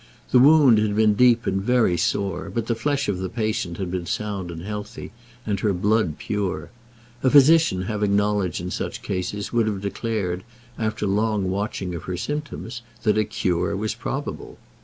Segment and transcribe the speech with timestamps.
[0.31, 3.91] The wound had been deep and very sore, but the flesh of the patient had
[3.91, 5.11] been sound and healthy,
[5.45, 6.71] and her blood pure.
[7.21, 10.43] A physician having knowledge in such cases would have declared,
[10.75, 14.57] after long watching of her symptoms, that a cure was probable.